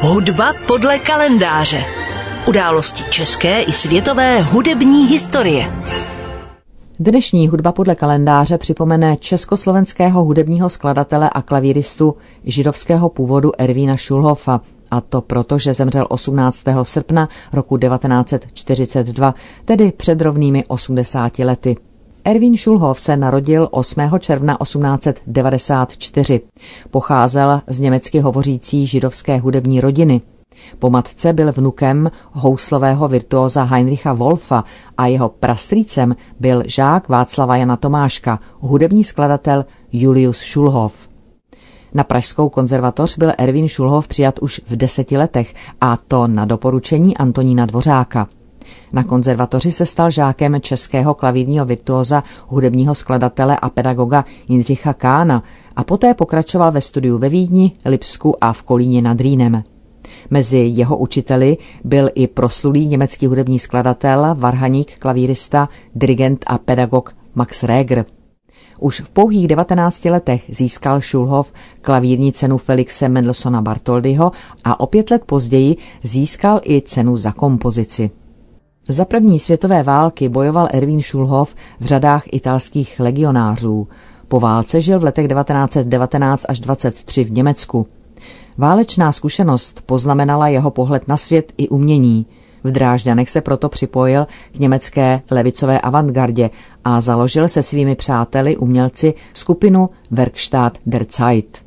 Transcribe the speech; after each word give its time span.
Hudba 0.00 0.52
podle 0.66 0.98
kalendáře. 0.98 1.84
Události 2.48 3.02
české 3.10 3.62
i 3.62 3.72
světové 3.72 4.42
hudební 4.42 5.06
historie. 5.06 5.70
Dnešní 6.98 7.48
hudba 7.48 7.72
podle 7.72 7.94
kalendáře 7.94 8.58
připomene 8.58 9.16
československého 9.16 10.24
hudebního 10.24 10.70
skladatele 10.70 11.30
a 11.30 11.42
klavíristu 11.42 12.16
židovského 12.44 13.08
původu 13.08 13.52
Ervína 13.58 13.96
Šulhofa, 13.96 14.60
a 14.90 15.00
to 15.00 15.20
proto, 15.20 15.58
že 15.58 15.74
zemřel 15.74 16.06
18. 16.08 16.62
srpna 16.82 17.28
roku 17.52 17.78
1942, 17.78 19.34
tedy 19.64 19.92
před 19.92 20.20
rovnými 20.20 20.64
80 20.68 21.38
lety. 21.38 21.76
Erwin 22.26 22.56
Schulhoff 22.56 23.00
se 23.00 23.16
narodil 23.16 23.68
8. 23.70 24.00
června 24.18 24.56
1894. 24.62 26.40
Pocházel 26.90 27.60
z 27.66 27.80
německy 27.80 28.20
hovořící 28.20 28.86
židovské 28.86 29.38
hudební 29.38 29.80
rodiny. 29.80 30.20
Po 30.78 30.90
matce 30.90 31.32
byl 31.32 31.52
vnukem 31.52 32.10
houslového 32.32 33.08
virtuóza 33.08 33.62
Heinricha 33.62 34.12
Wolfa 34.12 34.64
a 34.96 35.06
jeho 35.06 35.28
prastrýcem 35.28 36.16
byl 36.40 36.62
žák 36.66 37.08
Václava 37.08 37.56
Jana 37.56 37.76
Tomáška, 37.76 38.40
hudební 38.58 39.04
skladatel 39.04 39.64
Julius 39.92 40.38
Schulhoff. 40.38 41.08
Na 41.94 42.04
Pražskou 42.04 42.48
konzervatoř 42.48 43.18
byl 43.18 43.32
Erwin 43.38 43.68
Schulhoff 43.68 44.08
přijat 44.08 44.38
už 44.38 44.60
v 44.66 44.76
deseti 44.76 45.16
letech 45.16 45.54
a 45.80 45.96
to 46.08 46.26
na 46.28 46.44
doporučení 46.44 47.16
Antonína 47.16 47.66
Dvořáka. 47.66 48.28
Na 48.92 49.04
konzervatoři 49.04 49.72
se 49.72 49.86
stal 49.86 50.10
žákem 50.10 50.60
českého 50.60 51.14
klavírního 51.14 51.66
virtuóza, 51.66 52.24
hudebního 52.46 52.94
skladatele 52.94 53.58
a 53.62 53.70
pedagoga 53.70 54.24
Jindřicha 54.48 54.92
Kána 54.92 55.42
a 55.76 55.84
poté 55.84 56.14
pokračoval 56.14 56.72
ve 56.72 56.80
studiu 56.80 57.18
ve 57.18 57.28
Vídni, 57.28 57.72
Lipsku 57.84 58.44
a 58.44 58.52
v 58.52 58.62
Kolíně 58.62 59.02
nad 59.02 59.20
Rýnem. 59.20 59.62
Mezi 60.30 60.58
jeho 60.58 60.96
učiteli 60.96 61.56
byl 61.84 62.10
i 62.14 62.26
proslulý 62.26 62.86
německý 62.86 63.26
hudební 63.26 63.58
skladatel, 63.58 64.34
varhaník, 64.38 64.98
klavírista, 64.98 65.68
dirigent 65.94 66.44
a 66.46 66.58
pedagog 66.58 67.16
Max 67.34 67.62
Reger. 67.62 68.04
Už 68.80 69.00
v 69.00 69.10
pouhých 69.10 69.48
19 69.48 70.04
letech 70.04 70.44
získal 70.48 71.00
Schulhoff 71.00 71.52
klavírní 71.80 72.32
cenu 72.32 72.58
Felixe 72.58 73.08
Mendelsona 73.08 73.62
Bartoldyho 73.62 74.32
a 74.64 74.80
o 74.80 74.86
pět 74.86 75.10
let 75.10 75.22
později 75.26 75.76
získal 76.02 76.60
i 76.64 76.82
cenu 76.82 77.16
za 77.16 77.32
kompozici. 77.32 78.10
Za 78.88 79.04
první 79.04 79.38
světové 79.38 79.82
války 79.82 80.28
bojoval 80.28 80.68
Erwin 80.72 81.02
Schulhoff 81.02 81.54
v 81.80 81.84
řadách 81.84 82.22
italských 82.32 83.00
legionářů. 83.00 83.88
Po 84.28 84.40
válce 84.40 84.80
žil 84.80 84.98
v 84.98 85.04
letech 85.04 85.28
1919 85.28 86.44
až 86.48 86.60
23 86.60 87.24
v 87.24 87.30
Německu. 87.30 87.86
Válečná 88.58 89.12
zkušenost 89.12 89.82
poznamenala 89.86 90.48
jeho 90.48 90.70
pohled 90.70 91.08
na 91.08 91.16
svět 91.16 91.52
i 91.58 91.68
umění. 91.68 92.26
V 92.64 92.72
Drážďanech 92.72 93.30
se 93.30 93.40
proto 93.40 93.68
připojil 93.68 94.26
k 94.52 94.58
německé 94.58 95.22
levicové 95.30 95.80
avantgardě 95.80 96.50
a 96.84 97.00
založil 97.00 97.48
se 97.48 97.62
svými 97.62 97.94
přáteli 97.94 98.56
umělci 98.56 99.14
skupinu 99.34 99.90
Werkstatt 100.10 100.78
der 100.86 101.04
Zeit. 101.04 101.58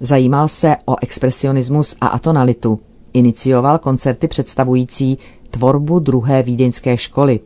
Zajímal 0.00 0.48
se 0.48 0.76
o 0.84 0.96
expresionismus 1.02 1.96
a 2.00 2.06
atonalitu. 2.06 2.80
Inicioval 3.12 3.78
koncerty 3.78 4.28
představující 4.28 5.18
tvorbu 5.52 5.98
druhé 5.98 6.42
vídeňské 6.42 6.96
školy. 6.96 7.40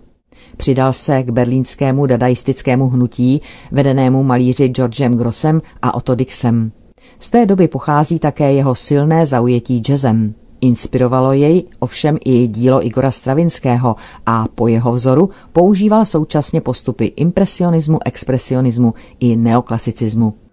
Přidal 0.56 0.92
se 0.92 1.22
k 1.22 1.30
berlínskému 1.30 2.06
dadaistickému 2.06 2.88
hnutí, 2.88 3.40
vedenému 3.72 4.22
malíři 4.22 4.68
Georgem 4.68 5.16
Grossem 5.16 5.60
a 5.82 5.94
Otto 5.94 6.14
Dixem. 6.14 6.72
Z 7.20 7.30
té 7.30 7.46
doby 7.46 7.68
pochází 7.68 8.18
také 8.18 8.52
jeho 8.52 8.74
silné 8.74 9.26
zaujetí 9.26 9.80
jazzem. 9.80 10.34
Inspirovalo 10.60 11.32
jej 11.32 11.64
ovšem 11.78 12.18
i 12.24 12.46
dílo 12.46 12.86
Igora 12.86 13.10
Stravinského 13.10 13.96
a 14.26 14.48
po 14.54 14.68
jeho 14.68 14.92
vzoru 14.92 15.30
používal 15.52 16.04
současně 16.04 16.60
postupy 16.60 17.04
impresionismu, 17.04 17.98
expresionismu 18.04 18.94
i 19.20 19.36
neoklasicismu. 19.36 20.45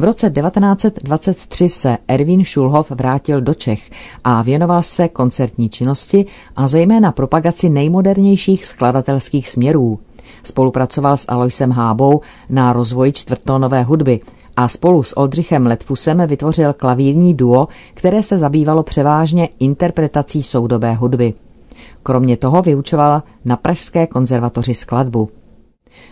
V 0.00 0.04
roce 0.04 0.30
1923 0.30 1.68
se 1.68 1.98
Erwin 2.08 2.44
Schulhoff 2.44 2.90
vrátil 2.90 3.40
do 3.40 3.54
Čech 3.54 3.90
a 4.24 4.42
věnoval 4.42 4.82
se 4.82 5.08
koncertní 5.08 5.68
činnosti 5.68 6.26
a 6.56 6.68
zejména 6.68 7.12
propagaci 7.12 7.68
nejmodernějších 7.68 8.64
skladatelských 8.64 9.48
směrů. 9.48 9.98
Spolupracoval 10.44 11.16
s 11.16 11.24
Aloisem 11.28 11.70
Hábou 11.70 12.20
na 12.48 12.72
rozvoji 12.72 13.12
čtvrtónové 13.12 13.82
hudby 13.82 14.20
a 14.56 14.68
spolu 14.68 15.02
s 15.02 15.16
Oldřichem 15.16 15.66
Letfusem 15.66 16.22
vytvořil 16.26 16.72
klavírní 16.72 17.34
duo, 17.34 17.68
které 17.94 18.22
se 18.22 18.38
zabývalo 18.38 18.82
převážně 18.82 19.48
interpretací 19.58 20.42
soudobé 20.42 20.94
hudby. 20.94 21.34
Kromě 22.02 22.36
toho 22.36 22.62
vyučoval 22.62 23.22
na 23.44 23.56
Pražské 23.56 24.06
konzervatoři 24.06 24.74
skladbu. 24.74 25.39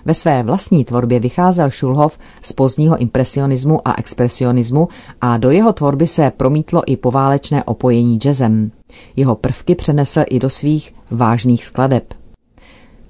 Ve 0.04 0.15
své 0.15 0.43
vlastní 0.43 0.84
tvorbě 0.84 1.21
vycházel 1.21 1.71
Šulhov 1.71 2.19
z 2.43 2.53
pozdního 2.53 2.97
impresionismu 2.97 3.88
a 3.88 3.94
expresionismu 3.99 4.88
a 5.21 5.37
do 5.37 5.50
jeho 5.50 5.72
tvorby 5.72 6.06
se 6.06 6.32
promítlo 6.37 6.82
i 6.87 6.97
poválečné 6.97 7.65
opojení 7.65 8.19
jazzem. 8.19 8.71
Jeho 9.16 9.34
prvky 9.34 9.75
přenesl 9.75 10.25
i 10.26 10.38
do 10.38 10.50
svých 10.50 10.94
vážných 11.10 11.65
skladeb. 11.65 12.15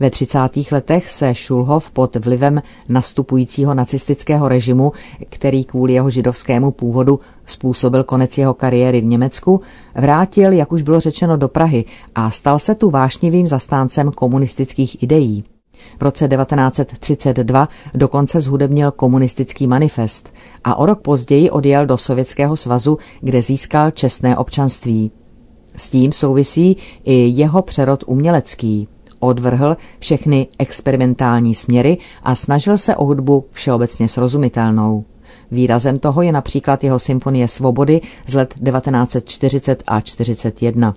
Ve 0.00 0.10
30. 0.10 0.38
letech 0.72 1.10
se 1.10 1.34
Šulhov 1.34 1.90
pod 1.90 2.16
vlivem 2.16 2.62
nastupujícího 2.88 3.74
nacistického 3.74 4.48
režimu, 4.48 4.92
který 5.30 5.64
kvůli 5.64 5.92
jeho 5.92 6.10
židovskému 6.10 6.70
původu 6.70 7.20
způsobil 7.46 8.04
konec 8.04 8.38
jeho 8.38 8.54
kariéry 8.54 9.00
v 9.00 9.04
Německu, 9.04 9.60
vrátil, 9.94 10.52
jak 10.52 10.72
už 10.72 10.82
bylo 10.82 11.00
řečeno, 11.00 11.36
do 11.36 11.48
Prahy 11.48 11.84
a 12.14 12.30
stal 12.30 12.58
se 12.58 12.74
tu 12.74 12.90
vášnivým 12.90 13.46
zastáncem 13.46 14.12
komunistických 14.12 15.02
ideí. 15.02 15.44
V 15.98 16.02
roce 16.02 16.28
1932 16.28 17.68
dokonce 17.94 18.40
zhudebnil 18.40 18.90
komunistický 18.90 19.66
manifest 19.66 20.32
a 20.64 20.74
o 20.74 20.86
rok 20.86 21.00
později 21.00 21.50
odjel 21.50 21.86
do 21.86 21.98
Sovětského 21.98 22.56
svazu, 22.56 22.98
kde 23.20 23.42
získal 23.42 23.90
čestné 23.90 24.36
občanství. 24.36 25.10
S 25.76 25.88
tím 25.88 26.12
souvisí 26.12 26.76
i 27.04 27.14
jeho 27.14 27.62
přerod 27.62 28.04
umělecký. 28.06 28.88
Odvrhl 29.20 29.76
všechny 29.98 30.46
experimentální 30.58 31.54
směry 31.54 31.98
a 32.22 32.34
snažil 32.34 32.78
se 32.78 32.96
o 32.96 33.04
hudbu 33.04 33.44
všeobecně 33.50 34.08
srozumitelnou. 34.08 35.04
Výrazem 35.50 35.98
toho 35.98 36.22
je 36.22 36.32
například 36.32 36.84
jeho 36.84 36.98
symfonie 36.98 37.48
Svobody 37.48 38.00
z 38.26 38.34
let 38.34 38.54
1940 38.54 39.82
a 39.86 40.00
41. 40.00 40.94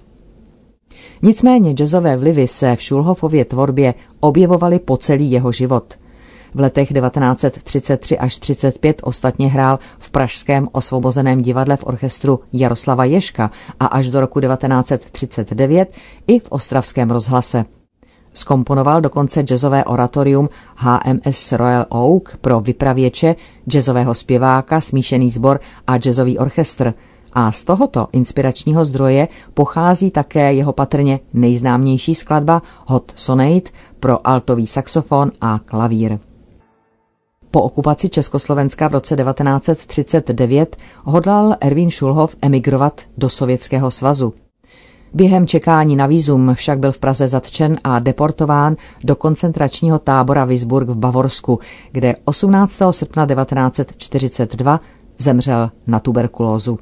Nicméně 1.21 1.71
jazzové 1.71 2.17
vlivy 2.17 2.47
se 2.47 2.75
v 2.75 2.81
Šulhofově 2.81 3.45
tvorbě 3.45 3.93
objevovaly 4.19 4.79
po 4.79 4.97
celý 4.97 5.31
jeho 5.31 5.51
život. 5.51 5.93
V 6.53 6.59
letech 6.59 6.93
1933 6.93 8.17
až 8.17 8.37
35 8.37 9.01
ostatně 9.03 9.47
hrál 9.47 9.79
v 9.99 10.09
Pražském 10.09 10.67
osvobozeném 10.71 11.41
divadle 11.41 11.77
v 11.77 11.83
orchestru 11.83 12.39
Jaroslava 12.53 13.05
Ješka 13.05 13.51
a 13.79 13.85
až 13.85 14.09
do 14.09 14.19
roku 14.19 14.39
1939 14.39 15.93
i 16.27 16.39
v 16.39 16.51
Ostravském 16.51 17.11
rozhlase. 17.11 17.65
Skomponoval 18.33 19.01
dokonce 19.01 19.41
jazzové 19.41 19.85
oratorium 19.85 20.49
HMS 20.75 21.51
Royal 21.51 21.85
Oak 21.89 22.37
pro 22.41 22.59
vypravěče, 22.59 23.35
jazzového 23.69 24.13
zpěváka, 24.13 24.81
smíšený 24.81 25.31
sbor 25.31 25.59
a 25.87 25.97
jazzový 25.97 26.37
orchestr– 26.37 26.93
a 27.33 27.51
z 27.51 27.63
tohoto 27.63 28.07
inspiračního 28.11 28.85
zdroje 28.85 29.27
pochází 29.53 30.11
také 30.11 30.53
jeho 30.53 30.73
patrně 30.73 31.19
nejznámější 31.33 32.15
skladba 32.15 32.61
Hot 32.85 33.11
Sonate 33.15 33.71
pro 33.99 34.27
altový 34.27 34.67
saxofon 34.67 35.31
a 35.41 35.59
klavír. 35.65 36.19
Po 37.51 37.61
okupaci 37.61 38.09
Československa 38.09 38.87
v 38.87 38.91
roce 38.91 39.15
1939 39.15 40.77
hodlal 41.03 41.55
Erwin 41.61 41.91
Schulhoff 41.91 42.35
emigrovat 42.41 43.01
do 43.17 43.29
Sovětského 43.29 43.91
svazu. 43.91 44.33
Během 45.13 45.47
čekání 45.47 45.95
na 45.95 46.07
výzum 46.07 46.53
však 46.53 46.79
byl 46.79 46.91
v 46.91 46.97
Praze 46.97 47.27
zatčen 47.27 47.77
a 47.83 47.99
deportován 47.99 48.75
do 49.03 49.15
koncentračního 49.15 49.99
tábora 49.99 50.45
Wisburg 50.45 50.89
v 50.89 50.97
Bavorsku, 50.97 51.59
kde 51.91 52.15
18. 52.25 52.81
srpna 52.91 53.25
1942 53.25 54.81
zemřel 55.17 55.71
na 55.87 55.99
tuberkulózu. 55.99 56.79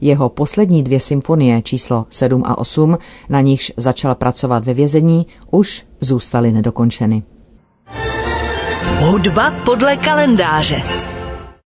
Jeho 0.00 0.28
poslední 0.28 0.82
dvě 0.82 1.00
symfonie 1.00 1.62
číslo 1.62 2.06
7 2.10 2.42
a 2.46 2.58
8, 2.58 2.98
na 3.28 3.40
nichž 3.40 3.72
začal 3.76 4.14
pracovat 4.14 4.64
ve 4.64 4.74
vězení, 4.74 5.26
už 5.50 5.86
zůstaly 6.00 6.52
nedokončeny. 6.52 7.22
Hudba 9.00 9.52
podle 9.64 9.96
kalendáře. 9.96 11.07